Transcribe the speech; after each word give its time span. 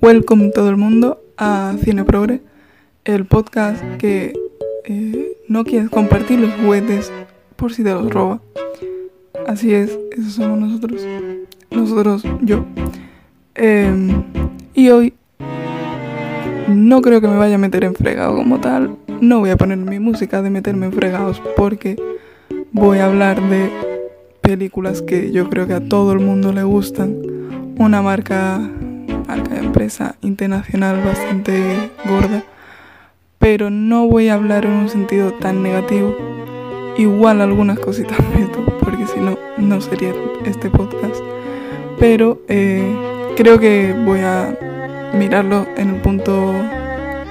Welcome 0.00 0.50
todo 0.50 0.70
el 0.70 0.76
mundo 0.76 1.22
a 1.36 1.74
Cine 1.82 2.04
Progre, 2.04 2.40
el 3.04 3.26
podcast 3.26 3.82
que 3.98 4.32
eh, 4.84 5.36
no 5.48 5.64
quieres 5.64 5.90
compartir 5.90 6.40
los 6.40 6.52
juguetes 6.54 7.12
por 7.56 7.72
si 7.72 7.84
te 7.84 7.90
los 7.90 8.12
roba. 8.12 8.40
Así 9.46 9.72
es, 9.72 9.98
esos 10.10 10.32
somos 10.32 10.58
nosotros. 10.58 11.06
Nosotros, 11.70 12.24
yo. 12.42 12.64
Em, 13.54 14.24
y 14.74 14.88
hoy 14.90 15.14
no 16.68 17.00
creo 17.02 17.20
que 17.20 17.28
me 17.28 17.36
vaya 17.36 17.54
a 17.54 17.58
meter 17.58 17.84
en 17.84 17.94
fregado 17.94 18.34
como 18.36 18.60
tal. 18.60 18.96
No 19.20 19.40
voy 19.40 19.50
a 19.50 19.56
poner 19.56 19.78
mi 19.78 19.98
música 19.98 20.42
de 20.42 20.50
meterme 20.50 20.86
en 20.86 20.92
fregados 20.92 21.40
porque 21.56 21.96
voy 22.72 22.98
a 22.98 23.06
hablar 23.06 23.40
de 23.48 23.70
películas 24.40 25.02
que 25.02 25.30
yo 25.30 25.48
creo 25.48 25.66
que 25.66 25.74
a 25.74 25.88
todo 25.88 26.12
el 26.12 26.18
mundo 26.18 26.52
le 26.52 26.64
gustan. 26.64 27.16
Una 27.78 28.02
marca, 28.02 28.60
marca 29.36 29.58
empresa 29.58 30.16
internacional 30.20 31.02
bastante 31.02 31.90
gorda. 32.04 32.42
Pero 33.38 33.70
no 33.70 34.06
voy 34.06 34.28
a 34.28 34.34
hablar 34.34 34.66
en 34.66 34.72
un 34.72 34.88
sentido 34.90 35.32
tan 35.32 35.62
negativo. 35.62 36.14
Igual 36.98 37.40
algunas 37.40 37.78
cositas 37.78 38.18
porque 38.80 39.06
si 39.06 39.20
no, 39.20 39.38
no 39.56 39.80
sería 39.80 40.12
este 40.44 40.68
podcast. 40.68 41.16
Pero 41.98 42.42
eh, 42.48 42.94
creo 43.34 43.58
que 43.58 43.94
voy 44.04 44.20
a 44.20 44.54
mirarlo 45.14 45.66
en 45.78 45.94
el 45.94 46.00
punto, 46.02 46.52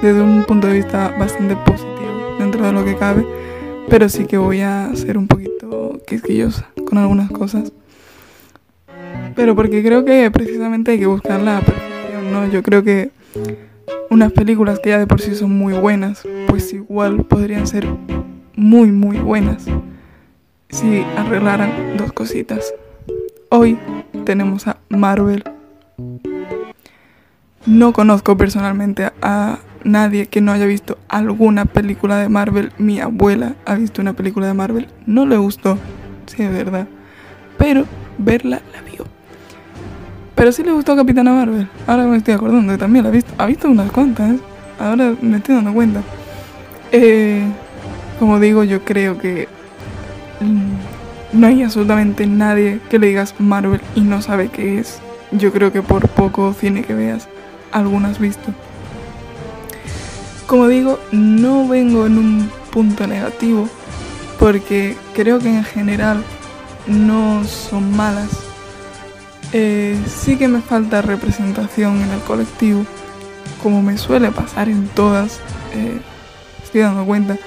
desde 0.01 0.21
un 0.21 0.43
punto 0.45 0.67
de 0.67 0.73
vista 0.73 1.15
bastante 1.19 1.55
positivo, 1.55 2.35
dentro 2.39 2.65
de 2.65 2.71
lo 2.71 2.83
que 2.83 2.95
cabe. 2.95 3.25
Pero 3.89 4.09
sí 4.09 4.25
que 4.25 4.37
voy 4.37 4.61
a 4.61 4.89
ser 4.95 5.19
un 5.19 5.27
poquito 5.27 5.99
quisquillosa 6.07 6.67
con 6.87 6.97
algunas 6.97 7.29
cosas. 7.29 7.71
Pero 9.35 9.55
porque 9.55 9.83
creo 9.83 10.03
que 10.03 10.29
precisamente 10.31 10.91
hay 10.91 10.99
que 10.99 11.05
buscar 11.05 11.39
la 11.39 11.61
¿no? 12.31 12.47
Yo 12.47 12.63
creo 12.63 12.83
que 12.83 13.11
unas 14.09 14.31
películas 14.31 14.79
que 14.79 14.89
ya 14.89 14.99
de 14.99 15.07
por 15.07 15.21
sí 15.21 15.35
son 15.35 15.51
muy 15.51 15.73
buenas, 15.73 16.23
pues 16.47 16.73
igual 16.73 17.25
podrían 17.25 17.67
ser 17.67 17.87
muy, 18.55 18.91
muy 18.91 19.17
buenas 19.19 19.65
si 20.69 21.03
arreglaran 21.17 21.97
dos 21.97 22.11
cositas. 22.13 22.73
Hoy 23.49 23.77
tenemos 24.25 24.67
a 24.67 24.77
Marvel. 24.89 25.43
No 27.65 27.93
conozco 27.93 28.37
personalmente 28.37 29.11
a 29.21 29.59
nadie 29.83 30.27
que 30.27 30.41
no 30.41 30.51
haya 30.51 30.65
visto 30.65 30.97
alguna 31.09 31.65
película 31.65 32.17
de 32.17 32.29
Marvel. 32.29 32.71
Mi 32.77 32.99
abuela 32.99 33.55
ha 33.65 33.75
visto 33.75 34.01
una 34.01 34.13
película 34.13 34.47
de 34.47 34.53
Marvel. 34.53 34.87
No 35.05 35.25
le 35.25 35.37
gustó, 35.37 35.77
sí, 36.25 36.43
es 36.43 36.51
verdad. 36.51 36.87
Pero 37.57 37.85
verla 38.17 38.61
la 38.73 38.81
vio. 38.81 39.10
Pero 40.41 40.51
sí 40.51 40.63
le 40.63 40.71
gustó 40.71 40.95
Capitana 40.95 41.33
Marvel. 41.33 41.67
Ahora 41.85 42.05
me 42.05 42.17
estoy 42.17 42.33
acordando 42.33 42.73
que 42.73 42.79
también 42.79 43.03
la 43.03 43.09
ha 43.09 43.11
visto. 43.11 43.31
Ha 43.37 43.45
visto 43.45 43.69
unas 43.69 43.91
cuantas. 43.91 44.37
Ahora 44.79 45.13
me 45.21 45.37
estoy 45.37 45.53
dando 45.53 45.71
cuenta. 45.71 46.01
Eh, 46.91 47.43
como 48.17 48.39
digo, 48.39 48.63
yo 48.63 48.83
creo 48.83 49.19
que 49.19 49.47
mm, 50.39 51.37
no 51.39 51.45
hay 51.45 51.61
absolutamente 51.61 52.25
nadie 52.25 52.79
que 52.89 52.97
le 52.97 53.05
digas 53.05 53.35
Marvel 53.37 53.81
y 53.93 54.01
no 54.01 54.23
sabe 54.23 54.47
qué 54.47 54.79
es. 54.79 54.97
Yo 55.29 55.53
creo 55.53 55.71
que 55.71 55.83
por 55.83 56.07
poco 56.07 56.55
cine 56.59 56.81
que 56.81 56.95
veas, 56.95 57.27
algunas 57.71 58.17
visto. 58.17 58.51
Como 60.47 60.67
digo, 60.67 60.97
no 61.11 61.67
vengo 61.67 62.07
en 62.07 62.17
un 62.17 62.49
punto 62.71 63.05
negativo 63.05 63.69
porque 64.39 64.97
creo 65.13 65.37
que 65.37 65.49
en 65.49 65.63
general 65.63 66.23
no 66.87 67.43
son 67.43 67.95
malas. 67.95 68.50
Eh, 69.53 69.99
sí 70.07 70.37
que 70.37 70.47
me 70.47 70.61
falta 70.61 71.01
representación 71.01 72.01
en 72.01 72.09
el 72.09 72.19
colectivo, 72.21 72.85
como 73.61 73.81
me 73.81 73.97
suele 73.97 74.31
pasar 74.31 74.69
en 74.69 74.87
todas, 74.87 75.39
eh, 75.73 75.99
estoy 76.63 76.81
dando 76.81 77.05
cuenta, 77.05 77.37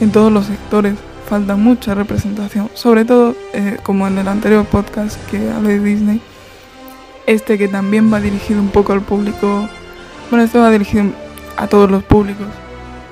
en 0.00 0.10
todos 0.10 0.32
los 0.32 0.46
sectores 0.46 0.94
falta 1.28 1.54
mucha 1.56 1.94
representación, 1.94 2.70
sobre 2.74 3.04
todo 3.04 3.36
eh, 3.52 3.78
como 3.82 4.06
en 4.06 4.18
el 4.18 4.28
anterior 4.28 4.64
podcast 4.66 5.16
que 5.30 5.50
hablé 5.50 5.78
de 5.78 5.84
Disney, 5.84 6.20
este 7.26 7.56
que 7.56 7.68
también 7.68 8.12
va 8.12 8.20
dirigido 8.20 8.60
un 8.60 8.68
poco 8.68 8.92
al 8.92 9.00
público, 9.00 9.68
bueno, 10.30 10.44
este 10.44 10.58
va 10.58 10.70
dirigido 10.70 11.04
a 11.56 11.68
todos 11.68 11.90
los 11.90 12.02
públicos 12.02 12.48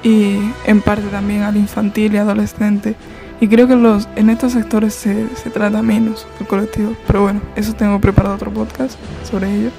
y 0.02 0.38
en 0.64 0.81
parte 0.81 1.06
también 1.08 1.42
al 1.42 1.56
infantil 1.56 2.14
y 2.14 2.19
adolescente. 2.19 2.97
Y 3.42 3.48
creo 3.48 3.66
que 3.66 3.75
los, 3.75 4.08
en 4.14 4.30
estos 4.30 4.53
sectores 4.53 4.94
se, 4.94 5.26
se 5.34 5.50
trata 5.50 5.82
menos 5.82 6.28
el 6.38 6.47
colectivo. 6.47 6.94
Pero 7.08 7.22
bueno, 7.22 7.41
eso 7.56 7.72
tengo 7.72 8.00
preparado 8.00 8.36
otro 8.36 8.53
podcast 8.53 8.97
sobre 9.28 9.53
ello. 9.53 9.70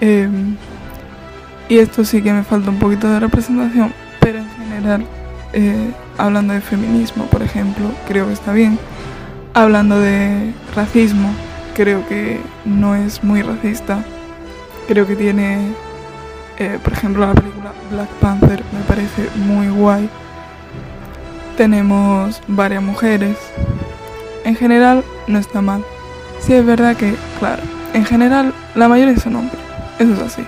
Eh, 0.00 0.26
y 1.68 1.76
esto 1.76 2.06
sí 2.06 2.22
que 2.22 2.32
me 2.32 2.42
falta 2.42 2.70
un 2.70 2.78
poquito 2.78 3.06
de 3.06 3.20
representación, 3.20 3.92
pero 4.18 4.38
en 4.38 4.48
general, 4.48 5.04
eh, 5.52 5.92
hablando 6.16 6.54
de 6.54 6.62
feminismo, 6.62 7.26
por 7.26 7.42
ejemplo, 7.42 7.90
creo 8.08 8.28
que 8.28 8.32
está 8.32 8.54
bien. 8.54 8.78
Hablando 9.52 10.00
de 10.00 10.54
racismo, 10.74 11.28
creo 11.74 12.08
que 12.08 12.40
no 12.64 12.94
es 12.94 13.22
muy 13.22 13.42
racista. 13.42 14.02
Creo 14.88 15.06
que 15.06 15.16
tiene, 15.16 15.68
eh, 16.58 16.78
por 16.82 16.94
ejemplo, 16.94 17.26
la 17.26 17.34
película 17.34 17.74
Black 17.90 18.08
Panther 18.22 18.62
me 18.72 18.80
parece 18.88 19.28
muy 19.36 19.68
guay. 19.68 20.08
Tenemos 21.56 22.42
varias 22.48 22.82
mujeres. 22.82 23.36
En 24.44 24.56
general 24.56 25.04
no 25.26 25.38
está 25.38 25.62
mal. 25.62 25.84
Sí 26.38 26.52
es 26.52 26.64
verdad 26.64 26.96
que, 26.96 27.14
claro, 27.38 27.62
en 27.94 28.04
general 28.04 28.52
la 28.74 28.88
mayoría 28.88 29.16
son 29.16 29.36
hombres. 29.36 29.58
Eso 29.98 30.12
es 30.12 30.20
así. 30.20 30.42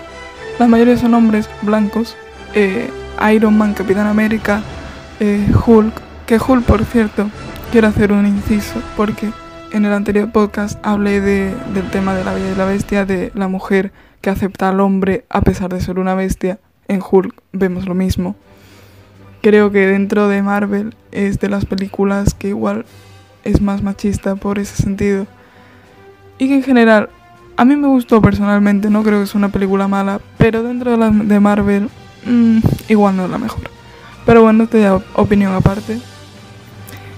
La 0.58 0.66
mayoría 0.66 0.96
son 0.96 1.14
hombres 1.14 1.48
blancos. 1.62 2.16
Eh, 2.54 2.90
Iron 3.32 3.56
Man, 3.56 3.74
Capitán 3.74 4.06
América, 4.06 4.62
eh, 5.20 5.46
Hulk. 5.66 5.94
Que 6.26 6.36
Hulk, 6.36 6.64
por 6.64 6.84
cierto, 6.84 7.30
quiero 7.72 7.88
hacer 7.88 8.12
un 8.12 8.26
inciso 8.26 8.82
porque 8.96 9.30
en 9.72 9.86
el 9.86 9.92
anterior 9.92 10.30
podcast 10.30 10.78
hablé 10.84 11.20
de, 11.20 11.54
del 11.72 11.90
tema 11.90 12.14
de 12.14 12.24
la 12.24 12.34
Bella 12.34 12.52
y 12.52 12.54
la 12.54 12.64
Bestia, 12.66 13.04
de 13.06 13.32
la 13.34 13.48
mujer 13.48 13.92
que 14.20 14.30
acepta 14.30 14.68
al 14.68 14.80
hombre 14.80 15.24
a 15.30 15.40
pesar 15.40 15.72
de 15.72 15.80
ser 15.80 15.98
una 15.98 16.14
bestia. 16.14 16.58
En 16.86 17.00
Hulk 17.02 17.34
vemos 17.52 17.86
lo 17.86 17.94
mismo. 17.94 18.36
Creo 19.42 19.70
que 19.70 19.86
dentro 19.86 20.28
de 20.28 20.42
Marvel 20.42 20.94
es 21.12 21.38
de 21.38 21.48
las 21.48 21.64
películas 21.64 22.34
que 22.34 22.48
igual 22.48 22.84
es 23.44 23.60
más 23.60 23.82
machista 23.82 24.36
por 24.36 24.58
ese 24.58 24.82
sentido. 24.82 25.26
Y 26.38 26.48
que 26.48 26.54
en 26.54 26.62
general 26.62 27.08
a 27.56 27.64
mí 27.64 27.74
me 27.76 27.88
gustó 27.88 28.22
personalmente, 28.22 28.90
no 28.90 29.02
creo 29.02 29.18
que 29.18 29.24
es 29.24 29.34
una 29.34 29.48
película 29.48 29.88
mala, 29.88 30.20
pero 30.36 30.62
dentro 30.62 30.96
de, 30.96 31.10
de 31.24 31.40
Marvel 31.40 31.88
mmm, 32.24 32.58
igual 32.88 33.16
no 33.16 33.24
es 33.24 33.30
la 33.30 33.38
mejor. 33.38 33.70
Pero 34.24 34.42
bueno, 34.42 34.64
esto 34.64 34.78
ya 34.78 35.00
opinión 35.14 35.52
aparte. 35.52 35.98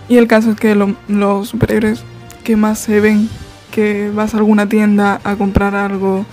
Y 0.08 0.16
el 0.16 0.26
caso 0.26 0.52
es 0.52 0.56
que 0.56 0.74
lo, 0.74 0.96
los 1.08 1.48
superhéroes 1.48 2.04
que 2.44 2.56
más 2.56 2.78
se 2.78 3.00
ven, 3.00 3.28
que 3.70 4.10
vas 4.14 4.34
a 4.34 4.38
alguna 4.38 4.68
tienda 4.68 5.20
a 5.24 5.36
comprar 5.36 5.74
algo 5.74 6.24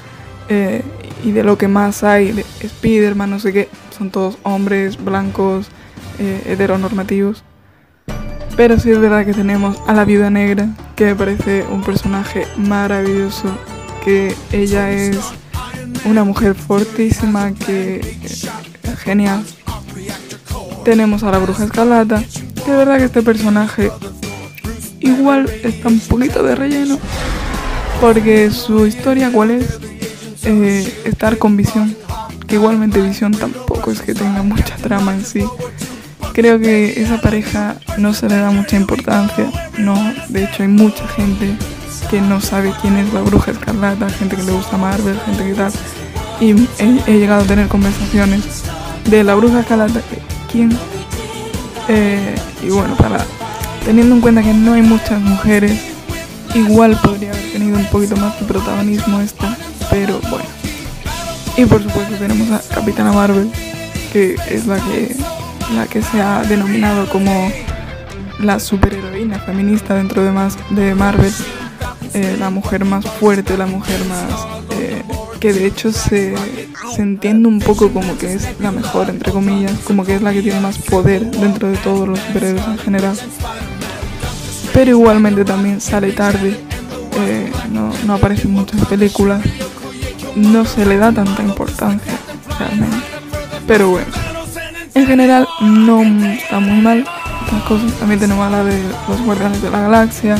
eh, 0.49 0.83
y 1.23 1.31
de 1.31 1.43
lo 1.43 1.57
que 1.57 1.67
más 1.67 2.03
hay, 2.03 2.31
de 2.31 2.45
Spider-Man, 2.61 3.29
no 3.29 3.39
sé 3.39 3.53
qué, 3.53 3.69
son 3.97 4.09
todos 4.09 4.37
hombres 4.43 5.03
blancos, 5.03 5.69
eh, 6.19 6.43
heteronormativos. 6.45 7.43
Pero 8.55 8.79
sí 8.79 8.89
es 8.89 8.99
verdad 8.99 9.25
que 9.25 9.33
tenemos 9.33 9.77
a 9.85 9.93
la 9.93 10.03
viuda 10.03 10.29
negra, 10.29 10.69
que 10.95 11.05
me 11.05 11.15
parece 11.15 11.63
un 11.69 11.83
personaje 11.83 12.47
maravilloso, 12.57 13.55
que 14.03 14.33
ella 14.51 14.91
es 14.91 15.19
una 16.05 16.23
mujer 16.23 16.55
fortísima, 16.55 17.53
que 17.53 18.17
es 18.23 18.49
genial. 18.99 19.43
Tenemos 20.83 21.23
a 21.23 21.31
la 21.31 21.37
bruja 21.37 21.65
escarlata, 21.65 22.23
que 22.65 22.71
es 22.71 22.77
verdad 22.77 22.97
que 22.97 23.05
este 23.05 23.21
personaje 23.21 23.91
igual 24.99 25.49
está 25.63 25.89
un 25.89 25.99
poquito 25.99 26.43
de 26.43 26.55
relleno, 26.55 26.97
porque 28.01 28.49
su 28.51 28.85
historia 28.85 29.31
cuál 29.31 29.51
es 29.51 29.79
eh, 30.43 31.01
estar 31.05 31.37
con 31.37 31.57
visión, 31.57 31.95
que 32.47 32.55
igualmente 32.55 33.01
visión 33.01 33.33
tampoco 33.33 33.91
es 33.91 34.01
que 34.01 34.13
tenga 34.13 34.41
mucha 34.43 34.75
trama 34.77 35.13
en 35.13 35.25
sí. 35.25 35.43
Creo 36.37 36.59
que 36.59 37.01
esa 37.01 37.19
pareja 37.19 37.77
no 37.97 38.13
se 38.13 38.29
le 38.29 38.37
da 38.37 38.51
mucha 38.51 38.75
importancia, 38.75 39.49
no, 39.79 39.95
de 40.29 40.43
hecho 40.43 40.61
hay 40.61 40.69
mucha 40.69 41.07
gente 41.07 41.57
que 42.11 42.21
no 42.21 42.39
sabe 42.41 42.71
quién 42.79 42.95
es 42.95 43.11
la 43.11 43.21
bruja 43.21 43.49
escarlata, 43.49 44.07
gente 44.11 44.35
que 44.35 44.43
le 44.43 44.51
gusta 44.51 44.77
Marvel, 44.77 45.19
gente 45.25 45.43
que 45.43 45.53
tal. 45.55 45.71
Y 46.39 46.51
he, 46.77 47.17
llegado 47.17 47.41
a 47.41 47.47
tener 47.47 47.67
conversaciones 47.67 48.43
de 49.09 49.23
la 49.23 49.33
bruja 49.33 49.61
escarlata, 49.61 49.99
quién. 50.51 50.77
Eh, 51.87 52.35
y 52.61 52.69
bueno, 52.69 52.95
para 52.97 53.25
teniendo 53.83 54.13
en 54.13 54.21
cuenta 54.21 54.43
que 54.43 54.53
no 54.53 54.73
hay 54.73 54.83
muchas 54.83 55.19
mujeres, 55.19 55.81
igual 56.53 56.99
podría 57.01 57.31
haber 57.31 57.51
tenido 57.51 57.79
un 57.79 57.85
poquito 57.85 58.15
más 58.15 58.39
de 58.39 58.45
protagonismo 58.45 59.21
esta, 59.21 59.57
pero 59.89 60.19
bueno. 60.29 60.45
Y 61.57 61.65
por 61.65 61.81
supuesto 61.81 62.13
tenemos 62.13 62.51
a 62.51 62.75
Capitana 62.75 63.11
Marvel, 63.11 63.49
que 64.13 64.35
es 64.51 64.67
la 64.67 64.75
que, 64.75 65.15
la 65.75 65.87
que 65.87 66.01
se 66.01 66.21
ha 66.21 66.41
denominado 66.43 67.07
como 67.09 67.51
la 68.39 68.59
superheroína 68.59 69.39
feminista 69.39 69.95
dentro 69.95 70.23
de, 70.23 70.31
más, 70.31 70.57
de 70.69 70.95
Marvel. 70.95 71.33
Eh, 72.13 72.37
la 72.39 72.49
mujer 72.49 72.85
más 72.85 73.05
fuerte, 73.05 73.57
la 73.57 73.65
mujer 73.65 73.99
más 74.05 74.47
eh, 74.79 75.03
que 75.39 75.53
de 75.53 75.65
hecho 75.65 75.91
se, 75.91 76.35
se 76.95 77.01
entiende 77.01 77.47
un 77.47 77.59
poco 77.59 77.91
como 77.91 78.17
que 78.17 78.33
es 78.33 78.47
la 78.59 78.71
mejor, 78.71 79.09
entre 79.09 79.31
comillas, 79.31 79.73
como 79.85 80.05
que 80.05 80.15
es 80.15 80.21
la 80.21 80.33
que 80.33 80.41
tiene 80.41 80.59
más 80.59 80.77
poder 80.77 81.29
dentro 81.29 81.69
de 81.69 81.77
todos 81.77 82.07
los 82.07 82.19
superhéroes 82.19 82.65
en 82.65 82.77
general. 82.77 83.17
Pero 84.73 84.91
igualmente 84.91 85.43
también 85.43 85.81
sale 85.81 86.11
tarde, 86.11 86.57
eh, 87.19 87.51
no, 87.71 87.91
no 88.05 88.13
aparece 88.13 88.43
en 88.43 88.53
muchas 88.53 88.85
películas, 88.85 89.41
no 90.35 90.65
se 90.65 90.85
le 90.85 90.97
da 90.97 91.11
tanta 91.11 91.43
importancia 91.43 92.13
realmente. 92.57 92.97
Pero 93.67 93.89
bueno, 93.89 94.07
en 94.97 95.05
general 95.05 95.47
no 95.61 96.01
está 96.01 96.59
muy 96.59 96.81
mal 96.81 97.05
estas 97.45 97.63
cosas. 97.63 97.91
También 97.93 98.19
tenemos 98.19 98.45
a 98.45 98.49
la 98.49 98.63
de 98.63 98.81
los 99.07 99.21
Guardianes 99.21 99.61
de 99.61 99.69
la 99.69 99.81
Galaxia, 99.81 100.37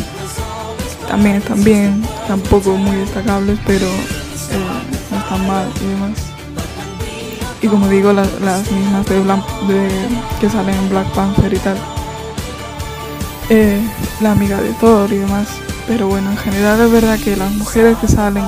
también 1.08 1.36
están 1.38 1.64
bien, 1.64 2.04
tampoco 2.28 2.76
muy 2.76 2.96
destacables, 2.98 3.60
pero 3.66 3.86
eh, 3.86 5.10
no 5.12 5.18
están 5.18 5.48
mal 5.48 5.68
y 5.82 5.88
demás. 5.88 6.12
Y 7.62 7.68
como 7.68 7.88
digo, 7.88 8.14
las, 8.14 8.30
las 8.42 8.72
mismas 8.72 9.06
de, 9.08 9.20
de, 9.20 9.90
que 10.40 10.50
salen 10.50 10.76
en 10.76 10.90
Black 10.90 11.08
Panther 11.14 11.54
y 11.54 11.58
tal. 11.58 11.78
Eh, 13.50 13.80
la 14.22 14.34
amiga 14.34 14.62
de 14.62 14.72
Thor 14.74 15.12
y 15.12 15.18
demás. 15.18 15.48
Pero 15.88 16.08
bueno, 16.08 16.30
en 16.32 16.38
general 16.38 16.82
es 16.82 16.92
verdad 16.92 17.18
que 17.18 17.36
las 17.36 17.52
mujeres 17.52 17.98
que 17.98 18.08
salen 18.08 18.44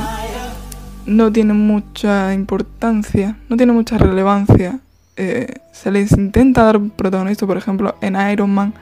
no 1.06 1.32
tienen 1.32 1.56
mucha 1.56 2.34
importancia, 2.34 3.38
no 3.48 3.58
tienen 3.58 3.76
mucha 3.76 3.98
relevancia. 3.98 4.80
Eh, 5.22 5.48
se 5.74 5.92
les 5.92 6.14
intenta 6.14 6.64
dar 6.64 6.80
protagonista, 6.96 7.46
por 7.46 7.58
ejemplo, 7.58 7.94
en 8.00 8.16
Iron 8.32 8.52
Man. 8.52 8.74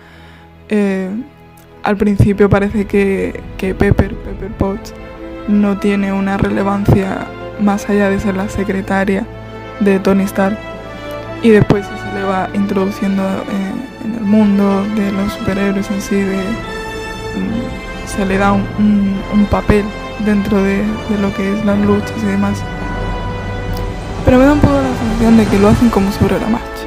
Eh, 0.70 1.10
al 1.82 1.98
principio 1.98 2.48
parece 2.48 2.86
que, 2.86 3.42
que 3.58 3.74
Pepper, 3.74 4.14
Pepper 4.14 4.52
Potts, 4.52 4.94
no 5.48 5.80
tiene 5.80 6.14
una 6.14 6.38
relevancia 6.38 7.26
más 7.60 7.90
allá 7.90 8.12
de 8.12 8.20
ser 8.20 8.36
la 8.36 8.50
secretaria 8.50 9.26
de 9.80 10.00
Tony 10.00 10.26
Stark. 10.26 10.60
Y 11.42 11.50
después 11.50 11.88
se 11.88 12.20
le 12.20 12.24
va 12.24 12.50
introduciendo 12.54 13.24
en, 13.24 14.14
el 14.14 14.22
mundo 14.22 14.84
de 14.96 15.12
los 15.12 15.34
superhéroes 15.34 15.90
en 15.90 16.02
sí, 16.02 16.18
de, 16.18 16.38
mm, 16.38 18.06
se 18.06 18.26
le 18.28 18.38
da 18.38 18.54
un, 18.54 19.48
papel 19.50 19.86
dentro 20.24 20.62
de, 20.62 20.84
lo 21.20 21.34
que 21.34 21.52
es 21.52 21.66
las 21.66 21.80
luchas 21.80 22.14
y 22.22 22.26
demás. 22.28 22.60
Pero 24.24 24.38
me 24.38 24.46
da 24.46 24.54
un 24.54 24.60
poco 24.60 24.87
de 25.18 25.46
que 25.46 25.58
lo 25.58 25.68
hacen 25.68 25.90
como 25.90 26.12
sobre 26.12 26.40
la 26.40 26.48
marcha. 26.48 26.86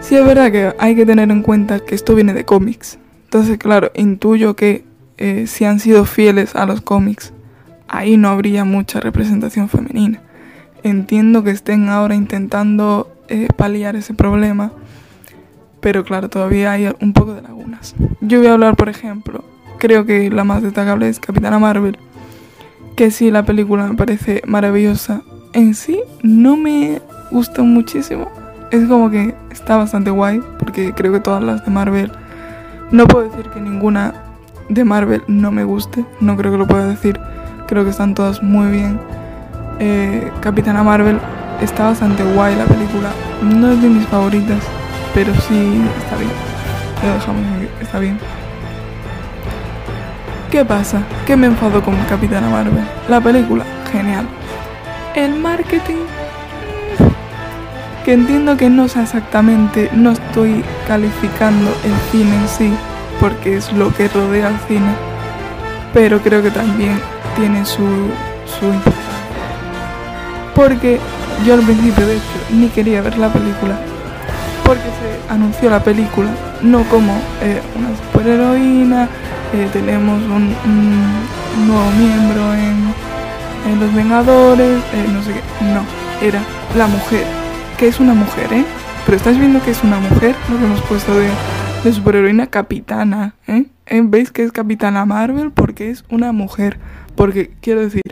Sí 0.00 0.14
es 0.14 0.24
verdad 0.24 0.52
que 0.52 0.72
hay 0.78 0.94
que 0.94 1.04
tener 1.04 1.30
en 1.32 1.42
cuenta 1.42 1.80
que 1.80 1.96
esto 1.96 2.14
viene 2.14 2.32
de 2.32 2.44
cómics. 2.44 2.98
Entonces, 3.24 3.58
claro, 3.58 3.90
intuyo 3.94 4.54
que 4.54 4.84
eh, 5.18 5.46
si 5.48 5.64
han 5.64 5.80
sido 5.80 6.04
fieles 6.04 6.54
a 6.54 6.64
los 6.64 6.80
cómics, 6.80 7.32
ahí 7.88 8.16
no 8.16 8.28
habría 8.28 8.64
mucha 8.64 9.00
representación 9.00 9.68
femenina. 9.68 10.20
Entiendo 10.84 11.42
que 11.42 11.50
estén 11.50 11.88
ahora 11.88 12.14
intentando 12.14 13.12
eh, 13.28 13.48
paliar 13.56 13.96
ese 13.96 14.14
problema, 14.14 14.72
pero 15.80 16.04
claro, 16.04 16.30
todavía 16.30 16.70
hay 16.70 16.94
un 17.00 17.12
poco 17.12 17.34
de 17.34 17.42
lagunas. 17.42 17.96
Yo 18.20 18.38
voy 18.38 18.46
a 18.46 18.52
hablar, 18.52 18.76
por 18.76 18.88
ejemplo, 18.88 19.44
creo 19.78 20.06
que 20.06 20.30
la 20.30 20.44
más 20.44 20.62
destacable 20.62 21.08
es 21.08 21.18
Capitana 21.18 21.58
Marvel, 21.58 21.98
que 22.96 23.10
sí, 23.10 23.32
la 23.32 23.44
película 23.44 23.86
me 23.88 23.96
parece 23.96 24.40
maravillosa. 24.46 25.22
En 25.54 25.74
sí, 25.74 26.00
no 26.22 26.56
me 26.56 27.02
gusta 27.30 27.62
muchísimo. 27.62 28.30
Es 28.70 28.88
como 28.88 29.10
que 29.10 29.34
está 29.50 29.76
bastante 29.76 30.10
guay, 30.10 30.40
porque 30.58 30.94
creo 30.94 31.12
que 31.12 31.20
todas 31.20 31.42
las 31.42 31.62
de 31.62 31.70
Marvel, 31.70 32.10
no 32.90 33.06
puedo 33.06 33.28
decir 33.28 33.50
que 33.50 33.60
ninguna 33.60 34.14
de 34.70 34.82
Marvel 34.84 35.22
no 35.28 35.50
me 35.50 35.64
guste, 35.64 36.06
no 36.20 36.38
creo 36.38 36.52
que 36.52 36.58
lo 36.58 36.66
pueda 36.66 36.86
decir, 36.86 37.20
creo 37.68 37.84
que 37.84 37.90
están 37.90 38.14
todas 38.14 38.42
muy 38.42 38.70
bien. 38.70 38.98
Eh, 39.78 40.32
Capitana 40.40 40.82
Marvel 40.82 41.18
está 41.60 41.84
bastante 41.84 42.24
guay 42.24 42.56
la 42.56 42.64
película, 42.64 43.10
no 43.42 43.72
es 43.72 43.82
de 43.82 43.88
mis 43.90 44.06
favoritas, 44.06 44.64
pero 45.12 45.34
sí 45.34 45.82
está 45.98 46.16
bien, 46.16 46.30
lo 47.04 47.12
dejamos 47.12 47.42
aquí, 47.58 47.68
está 47.82 47.98
bien. 47.98 48.18
¿Qué 50.50 50.64
pasa? 50.64 51.02
¿Qué 51.26 51.36
me 51.36 51.46
enfado 51.46 51.82
con 51.82 51.94
Capitana 52.08 52.48
Marvel? 52.48 52.84
La 53.08 53.20
película, 53.20 53.64
genial. 53.92 54.26
El 55.14 55.34
marketing, 55.34 56.06
que 58.04 58.14
entiendo 58.14 58.56
que 58.56 58.70
no 58.70 58.88
sea 58.88 59.02
exactamente, 59.02 59.90
no 59.92 60.12
estoy 60.12 60.64
calificando 60.86 61.70
el 61.84 61.94
cine 62.10 62.34
en 62.34 62.48
sí, 62.48 62.72
porque 63.20 63.56
es 63.56 63.72
lo 63.72 63.94
que 63.94 64.08
rodea 64.08 64.48
al 64.48 64.58
cine, 64.68 64.92
pero 65.92 66.20
creo 66.20 66.42
que 66.42 66.50
también 66.50 66.98
tiene 67.36 67.64
su, 67.64 67.84
su. 68.46 68.72
Porque 70.54 70.98
yo 71.44 71.54
al 71.54 71.60
principio, 71.60 72.06
de 72.06 72.14
hecho, 72.14 72.24
ni 72.50 72.68
quería 72.68 73.02
ver 73.02 73.18
la 73.18 73.32
película, 73.32 73.78
porque 74.64 74.82
se 74.82 75.32
anunció 75.32 75.70
la 75.70 75.82
película 75.82 76.30
no 76.62 76.84
como 76.84 77.12
eh, 77.42 77.60
una 77.76 77.88
superheroína, 77.96 79.08
eh, 79.52 79.68
tenemos 79.72 80.22
un, 80.22 80.54
nuevo 81.66 81.90
miembro 81.98 82.54
en, 82.54 82.94
en 83.66 83.80
Los 83.80 83.94
Vengadores, 83.94 84.82
eh, 84.92 85.06
no 85.12 85.22
sé 85.22 85.32
qué, 85.32 85.64
no, 85.64 85.82
era 86.26 86.42
la 86.76 86.86
mujer, 86.86 87.24
que 87.78 87.88
es 87.88 88.00
una 88.00 88.14
mujer, 88.14 88.52
¿eh? 88.52 88.64
Pero 89.04 89.16
estáis 89.16 89.38
viendo 89.38 89.62
que 89.62 89.72
es 89.72 89.82
una 89.82 89.98
mujer, 89.98 90.34
lo 90.50 90.58
que 90.58 90.64
hemos 90.64 90.80
puesto 90.82 91.14
de 91.14 91.28
de 91.84 91.92
superheroína 91.92 92.46
capitana, 92.46 93.34
¿eh? 93.48 93.66
¿eh? 93.86 94.02
¿Veis 94.04 94.30
que 94.30 94.44
es 94.44 94.52
capitana 94.52 95.04
Marvel? 95.04 95.50
Porque 95.50 95.90
es 95.90 96.04
una 96.10 96.32
mujer. 96.32 96.78
Porque, 97.16 97.52
quiero 97.60 97.80
decir, 97.80 98.02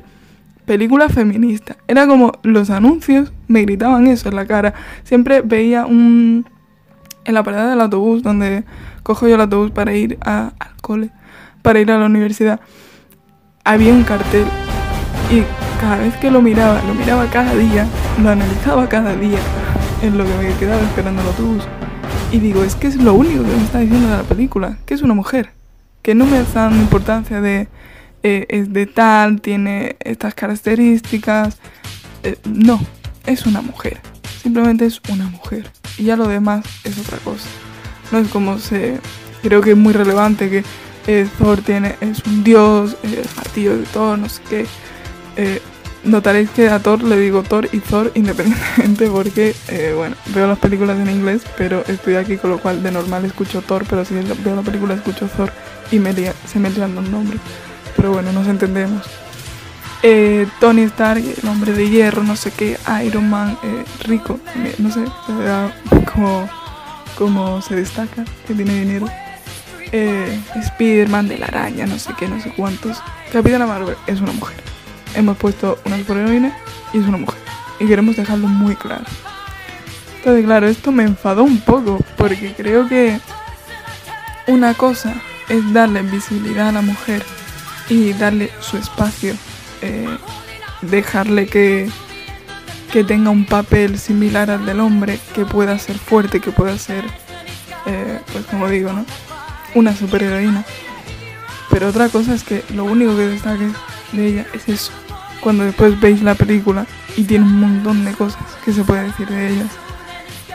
película 0.66 1.08
feminista. 1.08 1.76
Era 1.86 2.06
como 2.06 2.32
los 2.42 2.70
anuncios 2.70 3.32
me 3.46 3.62
gritaban 3.62 4.06
eso 4.08 4.28
en 4.28 4.36
la 4.36 4.46
cara. 4.46 4.74
Siempre 5.04 5.42
veía 5.42 5.86
un... 5.86 6.46
En 7.24 7.34
la 7.34 7.44
parada 7.44 7.70
del 7.70 7.80
autobús, 7.80 8.22
donde 8.22 8.64
cojo 9.02 9.28
yo 9.28 9.36
el 9.36 9.40
autobús 9.42 9.70
para 9.70 9.94
ir 9.94 10.18
a, 10.22 10.52
al 10.58 10.76
cole, 10.80 11.10
para 11.62 11.78
ir 11.78 11.92
a 11.92 11.98
la 11.98 12.06
universidad, 12.06 12.60
había 13.62 13.92
un 13.92 14.02
cartel. 14.02 14.46
Y 15.30 15.44
cada 15.80 15.98
vez 15.98 16.16
que 16.16 16.30
lo 16.30 16.42
miraba, 16.42 16.82
lo 16.86 16.94
miraba 16.94 17.26
cada 17.30 17.54
día, 17.54 17.86
lo 18.22 18.30
analizaba 18.30 18.88
cada 18.88 19.14
día, 19.14 19.38
en 20.02 20.18
lo 20.18 20.24
que 20.24 20.34
me 20.34 20.54
quedaba 20.54 20.82
esperando 20.82 21.22
el 21.22 21.28
autobús. 21.28 21.64
Y 22.32 22.38
digo, 22.38 22.64
es 22.64 22.74
que 22.74 22.88
es 22.88 22.96
lo 22.96 23.14
único 23.14 23.42
que 23.42 23.50
me 23.50 23.62
está 23.62 23.78
diciendo 23.78 24.08
de 24.08 24.16
la 24.16 24.22
película, 24.24 24.78
que 24.86 24.94
es 24.94 25.02
una 25.02 25.14
mujer. 25.14 25.52
Que 26.02 26.14
no 26.14 26.26
me 26.26 26.42
dan 26.54 26.74
importancia 26.80 27.40
de 27.40 27.68
eh, 28.22 28.46
es 28.48 28.72
de 28.72 28.86
tal, 28.86 29.40
tiene 29.40 29.96
estas 30.00 30.34
características. 30.34 31.58
Eh, 32.22 32.36
no, 32.44 32.80
es 33.26 33.46
una 33.46 33.62
mujer. 33.62 34.00
Simplemente 34.42 34.84
es 34.86 35.00
una 35.08 35.26
mujer. 35.26 35.70
Y 35.96 36.04
ya 36.04 36.16
lo 36.16 36.28
demás 36.28 36.64
es 36.84 36.98
otra 36.98 37.18
cosa. 37.18 37.48
No 38.12 38.18
es 38.18 38.28
como 38.28 38.58
se. 38.58 38.98
Creo 39.42 39.60
que 39.62 39.70
es 39.70 39.76
muy 39.76 39.92
relevante 39.92 40.50
que 40.50 40.64
eh, 41.06 41.26
Thor 41.38 41.62
tiene, 41.62 41.96
es 42.00 42.22
un 42.26 42.44
dios, 42.44 42.96
el 43.02 43.24
martillo 43.36 43.76
de 43.76 43.84
Thor, 43.84 44.18
no 44.18 44.28
sé 44.28 44.42
qué. 44.48 44.66
Notaréis 46.02 46.48
que 46.50 46.70
a 46.70 46.78
Thor 46.78 47.02
le 47.02 47.18
digo 47.18 47.42
Thor 47.42 47.68
y 47.72 47.78
Thor 47.78 48.10
independientemente 48.14 49.06
porque, 49.10 49.54
eh, 49.68 49.92
bueno, 49.94 50.16
veo 50.34 50.46
las 50.46 50.58
películas 50.58 50.98
en 50.98 51.10
inglés, 51.10 51.42
pero 51.58 51.84
estoy 51.88 52.14
aquí 52.16 52.38
con 52.38 52.50
lo 52.50 52.58
cual 52.58 52.82
de 52.82 52.90
normal 52.90 53.26
escucho 53.26 53.60
Thor, 53.60 53.84
pero 53.88 54.04
si 54.04 54.14
veo 54.14 54.56
la 54.56 54.62
película 54.62 54.94
escucho 54.94 55.26
Thor 55.26 55.52
y 55.90 55.98
me 55.98 56.14
se 56.46 56.58
me 56.58 56.70
lían 56.70 56.94
los 56.94 57.08
nombres. 57.08 57.40
Pero 57.96 58.12
bueno, 58.12 58.32
nos 58.32 58.46
entendemos. 58.46 59.06
Eh, 60.02 60.46
Tony 60.58 60.82
Stark, 60.84 61.22
el 61.22 61.48
hombre 61.48 61.72
de 61.74 61.90
hierro, 61.90 62.22
no 62.22 62.34
sé 62.34 62.50
qué, 62.50 62.78
Iron 63.04 63.28
Man, 63.28 63.58
eh, 63.62 63.84
rico, 64.04 64.40
no 64.78 64.90
sé, 64.90 65.04
como 67.18 67.60
se 67.60 67.76
destaca, 67.76 68.24
que 68.46 68.54
tiene 68.54 68.80
dinero. 68.80 69.06
Eh, 69.92 70.40
Spider-Man 70.54 71.28
de 71.28 71.36
la 71.36 71.46
araña, 71.46 71.84
no 71.84 71.98
sé 71.98 72.14
qué, 72.18 72.26
no 72.26 72.40
sé 72.40 72.54
cuántos. 72.56 73.02
Capitana 73.30 73.66
Marvel 73.66 73.96
es 74.06 74.20
una 74.20 74.32
mujer 74.32 74.69
hemos 75.14 75.36
puesto 75.36 75.78
una 75.84 75.98
superheroína 75.98 76.56
y 76.92 76.98
es 76.98 77.06
una 77.06 77.18
mujer. 77.18 77.40
Y 77.78 77.86
queremos 77.86 78.16
dejarlo 78.16 78.48
muy 78.48 78.76
claro. 78.76 79.04
Entonces, 80.18 80.44
claro, 80.44 80.68
esto 80.68 80.92
me 80.92 81.04
enfadó 81.04 81.44
un 81.44 81.60
poco 81.60 81.98
porque 82.16 82.52
creo 82.54 82.86
que 82.88 83.18
una 84.46 84.74
cosa 84.74 85.14
es 85.48 85.72
darle 85.72 86.02
visibilidad 86.02 86.68
a 86.68 86.72
la 86.72 86.82
mujer 86.82 87.24
y 87.88 88.12
darle 88.12 88.50
su 88.60 88.76
espacio, 88.76 89.34
eh, 89.80 90.18
dejarle 90.82 91.46
que, 91.46 91.88
que 92.92 93.02
tenga 93.02 93.30
un 93.30 93.46
papel 93.46 93.98
similar 93.98 94.50
al 94.50 94.66
del 94.66 94.80
hombre, 94.80 95.18
que 95.34 95.46
pueda 95.46 95.78
ser 95.78 95.98
fuerte, 95.98 96.40
que 96.40 96.52
pueda 96.52 96.76
ser, 96.78 97.04
eh, 97.86 98.20
pues 98.32 98.44
como 98.46 98.68
digo, 98.68 98.92
¿no? 98.92 99.06
Una 99.74 99.96
superheroína. 99.96 100.64
Pero 101.70 101.88
otra 101.88 102.08
cosa 102.08 102.34
es 102.34 102.42
que 102.42 102.62
lo 102.74 102.84
único 102.84 103.16
que 103.16 103.26
destaque 103.26 103.70
de 104.12 104.26
ella 104.26 104.46
es 104.54 104.68
eso. 104.68 104.92
Cuando 105.40 105.64
después 105.64 105.98
veis 106.00 106.22
la 106.22 106.34
película 106.34 106.86
y 107.16 107.24
tiene 107.24 107.44
un 107.44 107.60
montón 107.60 108.04
de 108.04 108.12
cosas 108.12 108.42
que 108.64 108.72
se 108.72 108.84
puede 108.84 109.04
decir 109.04 109.28
de 109.28 109.50
ellas. 109.50 109.68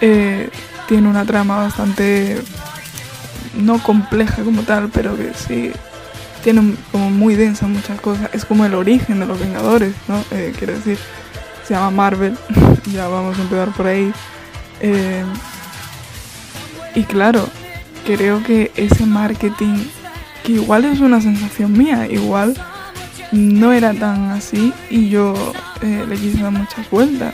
Eh, 0.02 0.50
tiene 0.88 1.08
una 1.08 1.26
trama 1.26 1.58
bastante 1.58 2.42
no 3.56 3.82
compleja 3.82 4.44
como 4.44 4.64
tal, 4.64 4.90
pero 4.90 5.16
que 5.18 5.34
sí 5.34 5.72
tiene 6.44 6.76
como 6.92 7.10
muy 7.10 7.36
densa 7.36 7.68
muchas 7.68 8.00
cosas. 8.00 8.30
Es 8.34 8.46
como 8.46 8.66
el 8.66 8.76
origen 8.76 9.20
de 9.20 9.26
los 9.26 9.40
Vengadores, 9.40 9.96
¿no? 10.08 10.24
Eh, 10.32 10.54
quiero 10.58 10.74
decir, 10.74 10.98
se 11.66 11.74
llama 11.74 11.90
Marvel, 11.90 12.38
ya 12.94 13.08
vamos 13.08 13.38
a 13.38 13.42
empezar 13.42 13.70
por 13.70 13.88
ahí. 13.88 14.14
Eh, 14.82 15.24
y 16.94 17.04
claro, 17.04 17.48
creo 18.06 18.44
que 18.44 18.72
ese 18.76 19.06
marketing, 19.06 19.86
que 20.44 20.54
igual 20.54 20.86
es 20.86 21.00
una 21.00 21.20
sensación 21.22 21.74
mía, 21.74 22.08
igual 22.08 22.56
no 23.32 23.74
era 23.74 23.94
tan 23.94 24.32
así 24.32 24.74
y 24.90 25.10
yo 25.10 25.34
eh, 25.82 26.06
le 26.08 26.16
quise 26.16 26.42
dar 26.42 26.52
muchas 26.52 26.90
vueltas. 26.90 27.34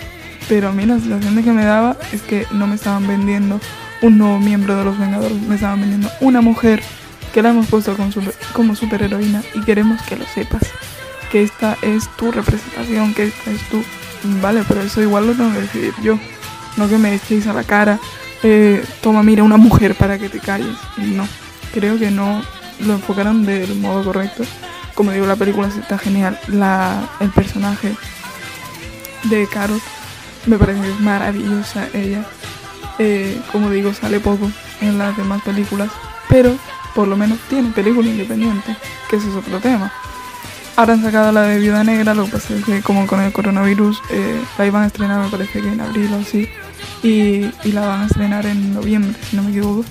Pero 0.50 0.70
a 0.70 0.72
mí 0.72 0.86
la 0.86 1.00
sensación 1.00 1.36
de 1.36 1.44
que 1.44 1.52
me 1.52 1.64
daba 1.64 1.98
es 2.12 2.22
que 2.22 2.46
no 2.52 2.68
me 2.68 2.76
estaban 2.76 3.08
vendiendo 3.08 3.60
un 4.02 4.18
nuevo 4.18 4.40
miembro 4.40 4.76
de 4.76 4.84
los 4.84 4.98
Vengadores, 4.98 5.40
me 5.44 5.56
estaban 5.56 5.80
vendiendo 5.80 6.10
una 6.20 6.42
mujer 6.42 6.82
que 7.34 7.42
la 7.42 7.50
hemos 7.50 7.68
puesto 7.68 7.96
como, 7.96 8.12
super, 8.12 8.34
como 8.54 8.76
superheroína 8.76 9.44
y 9.54 9.62
queremos 9.62 10.02
que 10.04 10.18
lo 10.18 10.26
sepas. 10.26 10.64
Que 11.32 11.44
esta 11.44 11.78
es 11.82 12.10
tu 12.18 12.32
representación, 12.32 13.14
que 13.14 13.26
esta 13.26 13.52
es 13.52 13.62
tu... 13.70 13.84
Vale, 14.42 14.64
pero 14.68 14.82
eso 14.82 15.02
igual 15.02 15.28
lo 15.28 15.34
tengo 15.34 15.54
que 15.54 15.62
decidir 15.62 15.94
yo. 16.04 16.20
No 16.78 16.90
que 16.90 16.98
me 16.98 17.14
echéis 17.16 17.48
a 17.48 17.54
la 17.54 17.64
cara, 17.64 18.00
eh, 18.44 18.84
toma, 19.02 19.24
mira, 19.24 19.44
una 19.44 19.58
mujer 19.58 19.96
para 19.96 20.18
que 20.18 20.30
te 20.30 20.40
calles. 20.40 20.76
No, 20.98 21.28
creo 21.74 21.98
que 21.98 22.12
no 22.12 22.42
lo 22.86 22.94
enfocaron 22.94 23.46
del 23.46 23.76
modo 23.76 24.04
correcto. 24.04 24.44
Como 25.02 25.14
digo, 25.14 25.26
la 25.26 25.36
película 25.36 25.68
está 25.68 25.98
genial. 25.98 26.40
La, 26.48 27.10
el 27.22 27.32
personaje 27.32 27.96
de 29.24 29.48
Carol 29.48 29.82
me 30.46 30.60
parece 30.60 30.80
maravillosa 31.00 31.88
ella. 31.92 32.24
Eh, 33.00 33.42
como 33.52 33.72
digo, 33.72 33.96
sale 33.96 34.20
poco 34.20 34.52
en 34.80 35.00
las 35.00 35.18
demás 35.18 35.42
películas, 35.42 35.90
pero 36.30 36.56
por 36.94 37.08
lo 37.08 37.18
menos 37.18 37.40
tiene 37.50 37.72
película 37.72 38.10
independiente, 38.10 38.78
que 39.10 39.16
ese 39.16 39.28
es 39.28 39.34
otro 39.34 39.60
tema. 39.60 39.92
Ahora 40.76 40.94
han 40.94 41.02
sacado 41.02 41.32
la 41.32 41.46
de 41.46 41.58
Viuda 41.58 41.84
Negra, 41.84 42.14
lo 42.14 42.26
que 42.26 42.34
pasa 42.34 42.56
es 42.56 42.64
que 42.64 42.84
como 42.84 43.08
con 43.08 43.22
el 43.22 43.32
coronavirus 43.32 44.00
eh, 44.12 44.40
la 44.60 44.68
iban 44.68 44.84
a 44.84 44.86
estrenar 44.86 45.20
me 45.24 45.32
parece 45.32 45.62
que 45.62 45.68
en 45.68 45.82
abril 45.82 46.14
o 46.14 46.18
así, 46.18 46.48
y, 47.02 47.50
y, 47.64 47.72
la 47.72 47.88
van 47.88 48.02
a 48.04 48.06
estrenar 48.06 48.46
en 48.46 48.76
noviembre, 48.76 49.20
si 49.28 49.36
no 49.36 49.42
me 49.42 49.50
equivoco. 49.50 49.84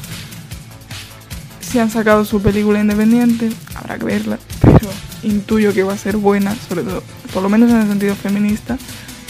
Si 1.71 1.79
han 1.79 1.89
sacado 1.89 2.25
su 2.25 2.43
película 2.43 2.81
independiente, 2.81 3.49
habrá 3.77 3.97
que 3.97 4.05
verla, 4.05 4.41
pero 4.61 4.91
intuyo 5.23 5.73
que 5.73 5.85
va 5.85 5.93
a 5.93 5.99
ser 5.99 6.17
buena, 6.17 6.53
sobre 6.69 6.83
todo, 6.83 7.01
por 7.33 7.45
lo 7.45 7.49
menos 7.49 7.71
en 7.71 7.77
el 7.77 7.87
sentido 7.87 8.17
feminista, 8.17 8.77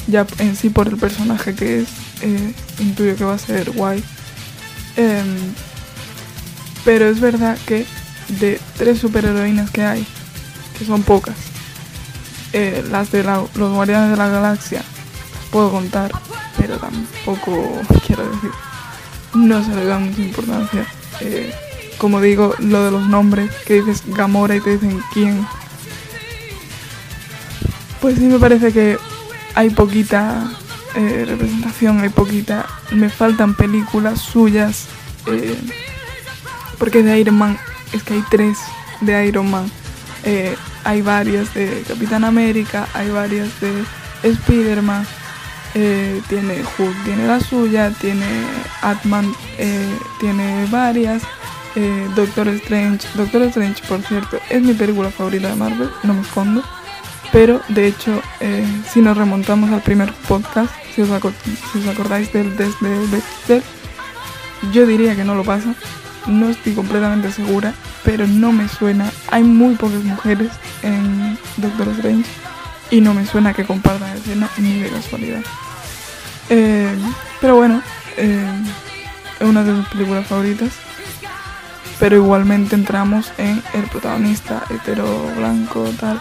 ya 0.07 0.27
en 0.39 0.57
sí 0.57 0.71
por 0.71 0.89
el 0.89 0.97
personaje 0.97 1.55
que 1.55 1.81
es, 1.81 1.89
eh, 2.23 2.55
intuyo 2.79 3.15
que 3.15 3.25
va 3.25 3.35
a 3.35 3.39
ser 3.39 3.71
guay. 3.73 4.03
Eh, 4.97 5.23
pero 6.83 7.09
es 7.11 7.21
verdad 7.21 7.59
que 7.67 7.85
de 8.41 8.59
tres 8.79 9.01
superheroínas 9.01 9.71
que 9.71 9.83
hay, 9.83 10.07
que 10.79 10.87
son 10.87 11.03
pocas, 11.03 11.37
eh, 12.55 12.83
las 12.91 13.13
de 13.13 13.23
la, 13.23 13.45
los 13.55 13.75
Guardianes 13.75 14.13
de 14.13 14.17
la 14.17 14.29
Galaxia, 14.29 14.79
las 14.79 15.51
puedo 15.51 15.71
contar, 15.71 16.11
pero 16.57 16.79
tampoco 16.79 17.83
quiero 18.07 18.25
decir, 18.31 18.51
no 19.35 19.63
se 19.63 19.75
le 19.75 19.85
da 19.85 19.99
mucha 19.99 20.23
importancia. 20.23 20.87
Como 22.01 22.23
digo, 22.23 22.55
lo 22.61 22.83
de 22.83 22.91
los 22.91 23.07
nombres, 23.09 23.55
que 23.67 23.75
dices 23.75 24.03
Gamora 24.07 24.57
y 24.57 24.61
te 24.63 24.71
dicen 24.71 25.03
quién. 25.13 25.47
Pues 28.01 28.17
sí 28.17 28.25
me 28.25 28.39
parece 28.39 28.73
que 28.73 28.97
hay 29.55 29.69
poquita 29.69 30.51
eh, 30.95 31.27
representación, 31.29 32.01
hay 32.01 32.09
poquita. 32.09 32.65
Me 32.91 33.11
faltan 33.11 33.55
películas 33.55 34.19
suyas. 34.19 34.87
Eh, 35.27 35.61
porque 36.79 37.03
de 37.03 37.21
Iron 37.21 37.37
Man 37.37 37.59
es 37.93 38.03
que 38.03 38.15
hay 38.15 38.25
tres 38.31 38.57
de 39.03 39.27
Iron 39.27 39.51
Man. 39.51 39.71
Eh, 40.25 40.57
hay 40.85 41.03
varias 41.03 41.53
de 41.53 41.85
Capitán 41.87 42.25
América, 42.25 42.89
hay 42.95 43.11
varias 43.11 43.49
de 43.61 43.85
Spider-Man. 44.23 45.07
Tiene 45.75 46.65
Hulk, 46.79 47.05
tiene 47.05 47.27
la 47.27 47.41
suya, 47.41 47.91
tiene 48.01 48.27
Atman, 48.81 49.33
tiene 50.19 50.67
varias. 50.71 51.23
Eh, 51.77 52.09
Doctor 52.17 52.49
Strange, 52.49 53.07
Doctor 53.15 53.43
Strange, 53.43 53.83
por 53.87 54.03
cierto, 54.03 54.41
es 54.49 54.61
mi 54.61 54.75
película 54.75 55.11
favorita 55.11 55.49
de 55.49 55.55
Marvel, 55.55 55.91
no 56.03 56.15
me 56.15 56.23
escondo. 56.23 56.63
Pero 57.33 57.61
de 57.69 57.87
hecho, 57.87 58.21
eh, 58.41 58.67
si 58.93 59.01
nos 59.01 59.17
remontamos 59.17 59.71
al 59.71 59.83
primer 59.83 60.13
podcast, 60.27 60.73
si 60.95 61.03
os, 61.03 61.11
acordáis 61.11 62.33
del 62.33 62.57
desde 62.57 63.07
Dexter, 63.09 63.63
yo 64.73 64.85
diría 64.85 65.15
que 65.15 65.25
no 65.25 65.37
lo 65.37 65.45
pasa. 65.45 65.75
No 66.27 66.51
estoy 66.51 66.75
completamente 66.75 67.31
segura, 67.31 67.73
pero 68.05 68.27
no 68.27 68.51
me 68.51 68.69
suena. 68.69 69.11
Hay 69.31 69.45
muy 69.45 69.77
pocas 69.77 70.03
mujeres 70.03 70.51
en 70.83 71.39
Doctor 71.57 71.89
Strange 71.91 72.29
y 72.91 73.01
no 73.01 73.15
me 73.15 73.25
suena 73.27 73.55
que 73.55 73.65
compartan 73.65 74.17
escena 74.17 74.51
ni 74.59 74.81
de 74.81 74.91
casualidad. 74.91 75.43
Eh, 76.49 76.93
pero 77.41 77.57
bueno, 77.57 77.81
es 78.17 79.47
una 79.47 79.63
de 79.63 79.73
mis 79.73 79.87
películas 79.87 80.27
favoritas. 80.27 80.90
Pero 82.01 82.17
igualmente 82.17 82.75
entramos 82.75 83.31
en 83.39 83.63
el 83.75 83.83
protagonista 83.85 84.65
hetero, 84.71 85.07
blanco, 85.37 85.89
tal, 86.01 86.21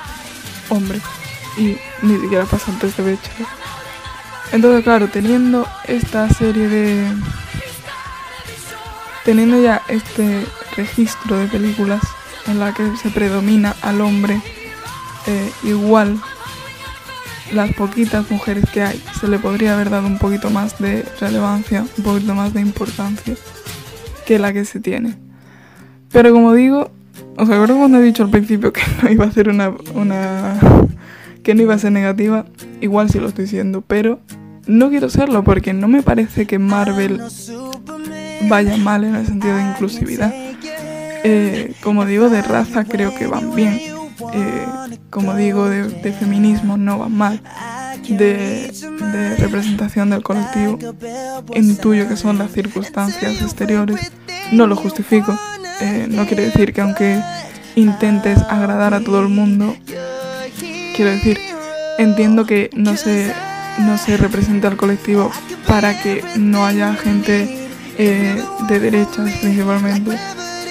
hombre. 0.70 1.00
Y 1.58 1.78
ni 2.02 2.20
siquiera 2.20 2.46
pasa 2.46 2.72
antes 2.72 2.96
de 2.98 3.04
Bachelor. 3.04 3.48
Entonces, 4.52 4.84
claro, 4.84 5.08
teniendo 5.08 5.68
esta 5.88 6.30
serie 6.30 6.68
de. 6.68 7.08
Teniendo 9.26 9.62
ya 9.62 9.82
este 9.88 10.46
registro 10.76 11.38
de 11.38 11.48
películas 11.48 12.02
en 12.48 12.60
la 12.60 12.74
que 12.74 12.96
se 12.98 13.10
predomina 13.10 13.76
al 13.82 14.02
hombre 14.02 14.42
eh, 15.28 15.52
igual 15.64 16.20
las 17.52 17.74
poquitas 17.74 18.30
mujeres 18.32 18.66
que 18.72 18.82
hay 18.82 19.04
se 19.20 19.28
le 19.28 19.40
podría 19.40 19.74
haber 19.74 19.90
dado 19.90 20.08
un 20.08 20.18
poquito 20.18 20.50
más 20.50 20.80
de 20.80 21.04
relevancia, 21.20 21.86
un 21.98 22.04
poquito 22.04 22.36
más 22.36 22.54
de 22.54 22.62
importancia 22.62 23.36
que 24.26 24.40
la 24.40 24.54
que 24.54 24.66
se 24.66 24.80
tiene. 24.80 25.29
Pero 26.12 26.34
como 26.34 26.54
digo, 26.54 26.92
os 27.38 27.50
acuerdo 27.50 27.78
cuando 27.78 28.00
he 28.00 28.04
dicho 28.04 28.24
al 28.24 28.30
principio 28.30 28.74
que 28.74 28.82
no 29.04 29.12
iba 29.12 29.25
a 29.25 29.32
ser 29.32 29.50
una, 29.50 29.74
una 29.94 30.60
que 31.44 31.56
no 31.56 31.62
iba 31.62 31.74
a 31.74 31.80
ser 31.80 31.92
negativa, 31.92 32.46
igual 32.82 33.10
sí 33.10 33.20
lo 33.20 33.28
estoy 33.28 33.46
diciendo, 33.46 33.84
pero 33.86 34.20
no 34.68 34.89
quiero 34.89 35.10
serlo 35.10 35.44
porque 35.44 35.74
no 35.74 35.88
me 35.88 36.04
parece 36.04 36.46
que 36.46 36.60
Marvel 36.60 37.22
vaya 38.48 38.78
mal 38.78 39.04
en 39.04 39.16
el 39.16 39.25
sentido 39.25 39.56
de 39.56 39.63
inclusividad. 39.63 40.34
Eh, 41.24 41.74
como 41.82 42.06
digo, 42.06 42.30
de 42.30 42.42
raza 42.42 42.86
creo 42.86 43.16
que 43.16 43.28
van 43.28 43.56
bien. 43.56 43.82
Eh, 44.34 44.66
como 45.10 45.36
digo, 45.36 45.68
de, 45.70 46.13
feminismo 46.13 46.78
no 46.78 47.00
van 47.00 47.13
mal. 47.13 47.42
De, 48.08 48.72
de, 48.72 49.36
representación 49.36 50.10
del 50.10 50.24
colectivo, 50.24 50.80
intuyo 51.54 52.08
que 52.08 52.16
son 52.16 52.38
las 52.38 52.51
circunstancias 52.51 53.42
exteriores. 53.42 54.12
No 54.51 54.68
lo 54.68 54.75
justifico. 54.75 55.38
Eh, 55.82 56.08
no 56.10 56.26
quiere 56.26 56.46
decir 56.46 56.74
que 56.74 56.82
aunque 56.82 57.22
intentes 57.76 58.40
agradar 58.50 58.94
a 58.94 59.02
todo 59.02 59.22
el 59.22 59.30
mundo, 59.30 59.76
quiero 60.96 61.12
decir, 61.12 61.40
entiendo 61.98 62.46
que 62.46 62.70
no 62.74 62.98
se, 62.98 63.34
no 63.80 63.98
se 63.98 64.18
representa 64.18 64.68
al 64.68 64.78
colectivo 64.78 65.32
para 65.68 66.02
que 66.02 66.24
no 66.36 66.66
haya 66.66 66.94
gente 66.96 67.68
eh, 67.98 68.44
de 68.68 68.80
derechas 68.80 69.32
principalmente 69.42 70.18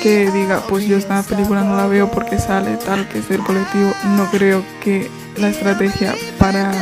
que 0.03 0.31
diga, 0.31 0.62
pues 0.69 0.87
yo 0.87 0.97
esta 0.97 1.23
película 1.23 1.62
no 1.62 1.77
la 1.77 1.87
veo 1.87 2.11
porque 2.11 2.38
sale 2.38 2.77
tal 2.77 3.09
que 3.09 3.19
es 3.19 3.29
del 3.29 3.41
colectivo. 3.41 3.93
No 4.17 4.31
creo 4.31 4.62
que 4.83 5.11
la 5.37 5.49
estrategia 5.49 6.15
para, 6.38 6.73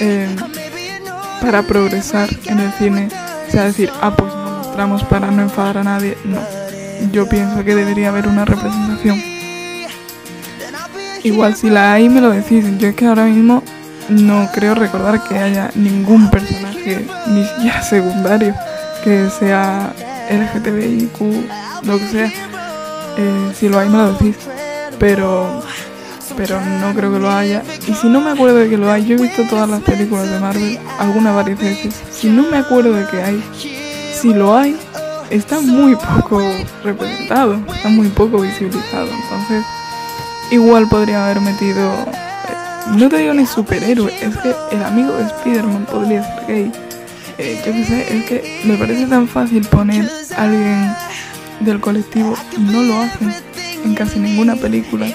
eh, 0.00 0.34
para 1.40 1.62
progresar 1.62 2.28
en 2.46 2.58
el 2.60 2.72
cine 2.72 3.08
sea 3.48 3.64
decir, 3.64 3.90
ah, 4.00 4.14
pues 4.16 4.34
no 4.34 4.58
mostramos 4.58 5.04
para 5.04 5.30
no 5.30 5.42
enfadar 5.42 5.78
a 5.78 5.84
nadie. 5.84 6.16
No, 6.24 6.40
yo 7.12 7.28
pienso 7.28 7.64
que 7.64 7.74
debería 7.74 8.08
haber 8.08 8.28
una 8.28 8.44
representación. 8.44 9.20
Igual 11.22 11.56
si 11.56 11.70
la 11.70 11.94
hay 11.94 12.08
me 12.08 12.20
lo 12.20 12.30
decís, 12.30 12.64
yo 12.78 12.88
es 12.88 12.94
que 12.94 13.06
ahora 13.06 13.24
mismo 13.24 13.62
no 14.08 14.48
creo 14.54 14.74
recordar 14.74 15.22
que 15.24 15.36
haya 15.36 15.70
ningún 15.74 16.30
personaje, 16.30 17.06
ni 17.26 17.44
siquiera 17.44 17.82
secundario, 17.88 18.54
que 19.02 19.28
sea 19.38 19.92
LGTBIQ, 20.30 21.20
lo 21.84 21.98
que 21.98 22.08
sea. 22.08 22.32
Eh, 23.18 23.52
si 23.54 23.68
lo 23.68 23.78
hay 23.78 23.88
me 23.88 23.98
lo 23.98 24.12
decís. 24.12 24.36
Pero, 24.98 25.62
pero 26.36 26.60
no 26.60 26.94
creo 26.94 27.12
que 27.12 27.18
lo 27.18 27.30
haya. 27.30 27.62
Y 27.86 27.94
si 27.94 28.08
no 28.08 28.20
me 28.20 28.30
acuerdo 28.30 28.56
de 28.56 28.68
que 28.68 28.76
lo 28.76 28.90
hay, 28.90 29.04
yo 29.06 29.16
he 29.16 29.22
visto 29.22 29.42
todas 29.48 29.68
las 29.68 29.82
películas 29.82 30.30
de 30.30 30.38
Marvel, 30.38 30.78
algunas 30.98 31.34
varias 31.34 31.58
veces. 31.58 31.94
Si 32.10 32.28
no 32.28 32.42
me 32.50 32.58
acuerdo 32.58 32.92
de 32.92 33.04
que 33.06 33.22
hay, 33.22 33.42
si 34.14 34.32
lo 34.32 34.56
hay, 34.56 34.78
está 35.30 35.60
muy 35.60 35.96
poco 35.96 36.42
representado, 36.82 37.60
está 37.74 37.88
muy 37.88 38.08
poco 38.08 38.40
visibilizado. 38.40 39.08
Entonces, 39.08 39.64
igual 40.50 40.88
podría 40.88 41.24
haber 41.24 41.40
metido, 41.40 41.92
no 42.92 43.08
te 43.08 43.18
digo 43.18 43.34
ni 43.34 43.46
superhéroe, 43.46 44.12
es 44.20 44.36
que 44.36 44.54
el 44.72 44.82
amigo 44.82 45.12
de 45.14 45.24
Spider-Man 45.24 45.86
podría 45.90 46.22
ser 46.22 46.46
gay. 46.46 46.72
Eh, 47.38 47.62
yo 47.66 47.72
qué 47.72 47.84
sé, 47.84 48.16
es 48.16 48.24
que 48.24 48.60
me 48.64 48.76
parece 48.76 49.06
tan 49.06 49.28
fácil 49.28 49.66
poner 49.66 50.10
a 50.36 50.42
alguien 50.42 50.94
del 51.60 51.80
colectivo 51.80 52.34
y 52.56 52.60
no 52.60 52.82
lo 52.82 53.00
hacen. 53.00 53.34
en 53.84 53.94
casi 53.94 54.18
ninguna 54.18 54.56
película, 54.56 55.06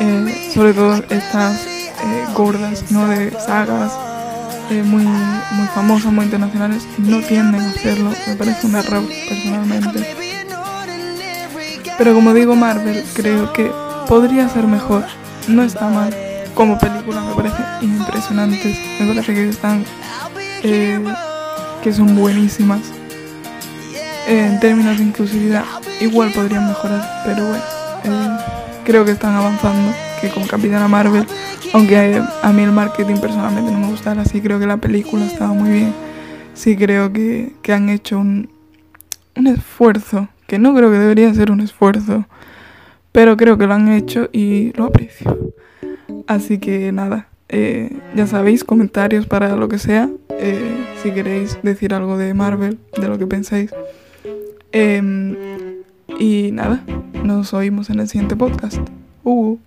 eh, 0.00 0.50
sobre 0.54 0.72
todo 0.72 0.94
estas 1.10 1.66
eh, 1.66 2.26
gordas, 2.34 2.90
¿no? 2.90 3.06
De 3.08 3.30
sagas 3.32 3.92
eh, 4.70 4.82
muy, 4.82 5.04
muy 5.04 5.66
famosas, 5.74 6.12
muy 6.12 6.24
internacionales, 6.24 6.86
no 6.98 7.20
tienden 7.20 7.60
a 7.60 7.70
hacerlo. 7.70 8.10
Me 8.26 8.34
parece 8.36 8.66
un 8.66 8.76
error, 8.76 9.02
personalmente. 9.28 10.06
Pero 11.98 12.14
como 12.14 12.34
digo, 12.34 12.56
Marvel 12.56 13.04
creo 13.14 13.52
que 13.52 13.70
podría 14.08 14.48
ser 14.48 14.66
mejor. 14.66 15.04
No 15.48 15.62
está 15.62 15.88
mal. 15.88 16.14
Como 16.54 16.78
película 16.78 17.20
me 17.20 17.34
parece 17.34 17.62
impresionantes. 17.82 18.78
Me 18.98 19.06
parece 19.06 19.34
que 19.34 19.48
están. 19.48 19.84
Eh, 20.62 21.00
que 21.82 21.92
son 21.92 22.16
buenísimas. 22.16 22.80
en 24.26 24.58
términos 24.58 24.96
de 24.96 25.04
inclusividad, 25.04 25.64
igual 26.00 26.32
podrían 26.32 26.66
mejorar, 26.66 27.22
pero 27.26 27.46
bueno, 27.46 28.38
creo 28.84 29.04
que 29.04 29.10
están 29.10 29.34
avanzando. 29.34 29.92
Que 30.20 30.30
con 30.30 30.46
Capitana 30.46 30.88
Marvel 30.88 31.26
aunque 31.74 32.22
a, 32.42 32.52
mí 32.52 32.62
el 32.62 32.70
marketing 32.70 33.16
personalmente 33.16 33.72
no 33.72 33.80
me 33.80 33.88
gustara, 33.88 34.22
así 34.22 34.40
creo 34.40 34.60
que 34.60 34.66
la 34.66 34.76
película 34.76 35.24
estaba 35.26 35.52
muy 35.52 35.70
bien. 35.70 35.92
Sí 36.54 36.76
creo 36.76 37.12
que, 37.12 37.52
han 37.68 37.88
hecho 37.88 38.16
un, 38.16 38.48
un 39.34 39.46
esfuerzo, 39.48 40.28
que 40.46 40.60
no 40.60 40.72
creo 40.72 40.92
que 40.92 40.98
debería 40.98 41.34
ser 41.34 41.50
un 41.50 41.60
esfuerzo, 41.60 42.26
pero 43.10 43.36
creo 43.36 43.58
que 43.58 43.66
lo 43.66 43.74
han 43.74 43.88
hecho 43.88 44.28
y 44.32 44.72
lo 44.76 44.84
aprecio. 44.84 45.52
Así 46.28 46.58
que 46.58 46.92
nada, 46.92 47.26
eh, 47.48 47.90
ya 48.14 48.28
sabéis, 48.28 48.62
comentarios 48.62 49.26
para 49.26 49.56
lo 49.56 49.68
que 49.68 49.78
sea, 49.78 50.08
eh, 50.38 50.86
si 51.02 51.10
queréis 51.10 51.58
decir 51.64 51.92
algo 51.92 52.16
de 52.16 52.34
Marvel, 52.34 52.78
de 52.96 53.08
lo 53.08 53.18
que 53.18 53.26
pensáis. 53.26 53.72
Em, 54.70 55.34
y 56.20 56.50
nada, 56.52 56.84
nos 57.24 57.52
oímos 57.52 57.90
en 57.90 57.98
el 57.98 58.08
siguiente 58.08 58.36
podcast. 58.36 58.78
Uh. 59.24 59.58